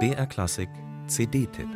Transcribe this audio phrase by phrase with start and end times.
[0.00, 0.68] BR Klassik
[1.06, 1.68] CD-Tipp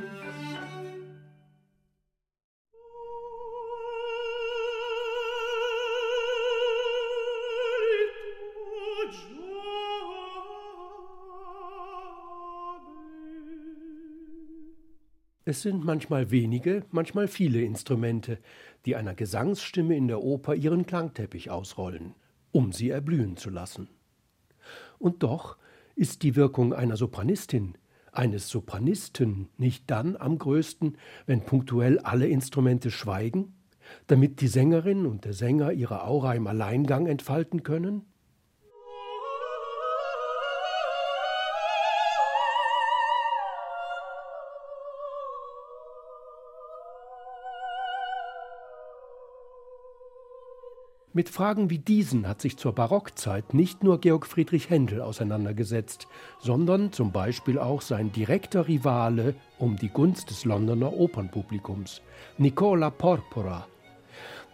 [15.45, 18.39] Es sind manchmal wenige, manchmal viele Instrumente,
[18.85, 22.15] die einer Gesangsstimme in der Oper ihren Klangteppich ausrollen,
[22.51, 23.89] um sie erblühen zu lassen.
[24.99, 25.57] Und doch
[25.99, 27.77] ist die Wirkung einer Sopranistin,
[28.13, 33.57] eines Sopranisten nicht dann am größten, wenn punktuell alle Instrumente schweigen,
[34.07, 38.03] damit die Sängerin und der Sänger ihre Aura im Alleingang entfalten können?
[51.15, 56.07] Mit Fragen wie diesen hat sich zur Barockzeit nicht nur Georg Friedrich Händel auseinandergesetzt,
[56.39, 62.03] sondern zum Beispiel auch sein direkter Rivale um die Gunst des Londoner Opernpublikums,
[62.37, 63.67] Nicola Porpora.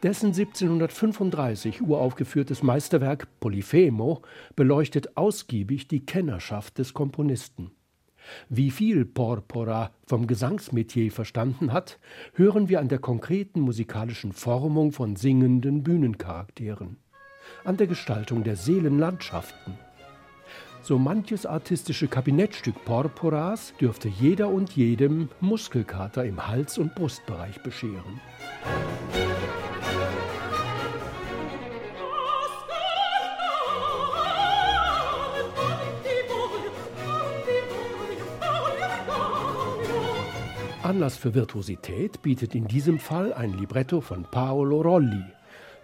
[0.04, 4.22] Dessen 1735 uraufgeführtes Meisterwerk Polyphemo
[4.54, 7.72] beleuchtet ausgiebig die Kennerschaft des Komponisten.
[8.48, 11.98] Wie viel Porpora vom Gesangsmetier verstanden hat,
[12.34, 16.96] hören wir an der konkreten musikalischen Formung von singenden Bühnencharakteren,
[17.64, 19.78] an der Gestaltung der Seelenlandschaften.
[20.82, 28.20] So manches artistische Kabinettstück Porporas dürfte jeder und jedem Muskelkater im Hals- und Brustbereich bescheren.
[40.84, 45.24] Anlass für Virtuosität bietet in diesem Fall ein Libretto von Paolo Rolli,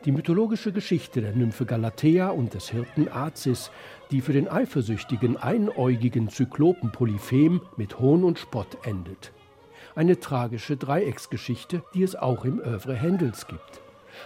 [0.04, 3.70] die mythologische Geschichte der Nymphe Galatea und des Hirten Azis,
[4.10, 9.32] die für den eifersüchtigen, einäugigen Zyklopen Polyphem mit Hohn und Spott endet.
[9.94, 13.80] Eine tragische Dreiecksgeschichte, die es auch im Övre Händels gibt.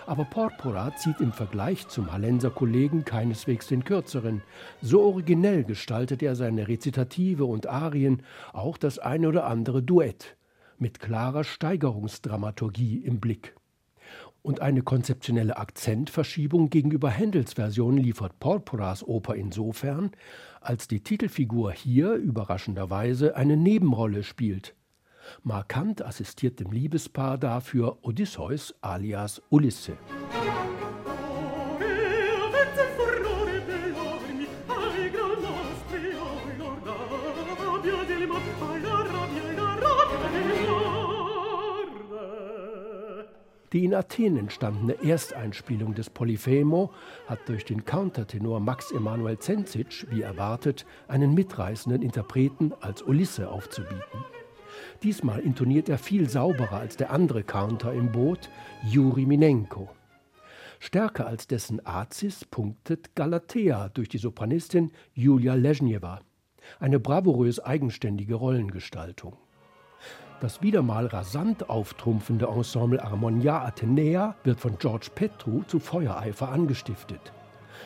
[0.06, 4.42] Aber Porpora zieht im Vergleich zum Hallenser Kollegen keineswegs den kürzeren.
[4.82, 10.36] So originell gestaltet er seine Rezitative und Arien, auch das eine oder andere Duett
[10.84, 13.56] mit klarer Steigerungsdramaturgie im Blick.
[14.42, 20.10] Und eine konzeptionelle Akzentverschiebung gegenüber Händels Version liefert Porporas Oper insofern,
[20.60, 24.74] als die Titelfigur hier überraschenderweise eine Nebenrolle spielt.
[25.42, 29.96] Markant assistiert dem Liebespaar dafür Odysseus alias Ulisse.
[43.74, 46.92] Die in Athen entstandene Ersteinspielung des Polyphemo
[47.26, 54.24] hat durch den Countertenor Max Emanuel Zenzic, wie erwartet, einen mitreißenden Interpreten als Ulisse aufzubieten.
[55.02, 58.48] Diesmal intoniert er viel sauberer als der andere Counter im Boot,
[58.84, 59.90] Juri Minenko.
[60.78, 66.20] Stärker als dessen Azis punktet Galatea durch die Sopranistin Julia Lezhneva.
[66.78, 69.36] Eine bravourös eigenständige Rollengestaltung.
[70.40, 77.32] Das wieder mal rasant auftrumpfende Ensemble Harmonia Athenea wird von George Petru zu Feuereifer angestiftet.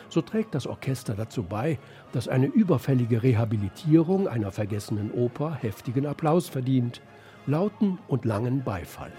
[0.09, 1.77] So trägt das Orchester dazu bei,
[2.11, 7.01] dass eine überfällige Rehabilitierung einer vergessenen Oper heftigen Applaus verdient,
[7.45, 9.11] lauten und langen Beifall.